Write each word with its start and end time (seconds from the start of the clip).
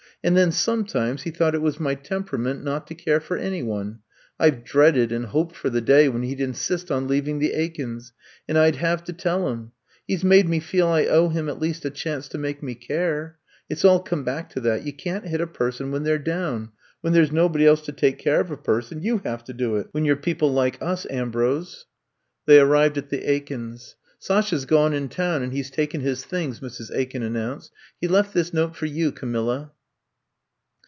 And 0.23 0.37
then, 0.37 0.51
sometimes, 0.51 1.23
he 1.23 1.31
thought 1.31 1.55
it 1.55 1.63
was 1.63 1.79
my 1.79 1.95
tem 1.95 2.23
perament, 2.23 2.61
not 2.61 2.85
to 2.85 2.93
care 2.93 3.19
for 3.19 3.37
any 3.37 3.63
one. 3.63 4.01
I 4.39 4.51
Ve 4.51 4.61
dreaded 4.63 5.11
and 5.11 5.25
hoped 5.25 5.55
for 5.55 5.71
the 5.71 5.81
day 5.81 6.09
when 6.09 6.21
he 6.21 6.35
'd 6.35 6.41
insist 6.41 6.91
on 6.91 7.07
leaving 7.07 7.39
the 7.39 7.53
Aikens', 7.53 8.13
and 8.47 8.55
I 8.55 8.69
'd 8.69 8.75
have 8.75 9.03
to 9.05 9.13
tell 9.13 9.49
him. 9.49 9.71
He 10.05 10.15
's 10.15 10.23
made 10.23 10.47
me 10.47 10.59
feel 10.59 10.85
I 10.87 11.05
owe 11.07 11.29
him 11.29 11.49
at 11.49 11.59
least 11.59 11.85
a 11.85 11.89
chance 11.89 12.27
to 12.27 12.37
make 12.37 12.61
me 12.61 12.75
care. 12.75 13.37
It 13.67 13.79
's 13.79 13.83
all 13.83 13.99
come 13.99 14.23
back 14.23 14.47
to 14.51 14.59
that— 14.59 14.83
^you 14.85 14.95
can't 14.95 15.27
hit 15.27 15.41
a 15.41 15.47
per 15.47 15.71
son 15.71 15.89
when 15.89 16.03
they 16.03 16.13
're 16.13 16.19
down— 16.19 16.69
^when 17.03 17.13
there 17.13 17.25
's 17.25 17.31
no 17.31 17.49
body 17.49 17.65
else 17.65 17.81
to 17.85 17.91
take 17.91 18.19
care 18.19 18.39
of 18.41 18.51
a 18.51 18.57
person, 18.57 19.01
you 19.01 19.21
have 19.25 19.43
to 19.45 19.53
do 19.53 19.75
it— 19.77 19.91
^when 19.91 20.05
you 20.05 20.13
're 20.13 20.17
people 20.17 20.53
like 20.53 20.77
us, 20.81 21.07
Am 21.09 21.31
brose. 21.31 21.87
''I'VE 22.47 22.57
COMB 22.59 22.59
TO 22.59 22.59
STAY 22.59 22.59
185 22.59 22.59
They 22.59 22.59
arrived 22.59 22.97
at 22.99 23.09
the 23.09 23.27
Aikens 23.27 23.95
\ 24.09 24.21
'^Sasha 24.21 24.55
's 24.59 24.65
gone 24.65 24.93
in 24.93 25.09
town 25.09 25.41
and 25.41 25.51
he 25.51 25.63
's 25.63 25.71
taken 25.71 26.01
his 26.01 26.23
things/' 26.23 26.59
Mrs. 26.59 26.91
Aiken 26.95 27.23
announced. 27.23 27.71
''He 27.99 28.07
left 28.07 28.35
this 28.35 28.53
note 28.53 28.75
for 28.75 28.85
you, 28.85 29.11
Camilla. 29.11 29.71